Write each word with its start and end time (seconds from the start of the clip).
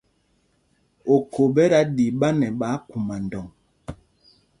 Okhô 1.13 1.43
ɓɛ 1.55 1.63
da 1.71 1.79
ɗi 1.95 2.05
ɓa 2.19 2.27
nɛ 2.39 2.47
ɓáákguma 2.59 3.15
ndɔŋ. 3.25 3.45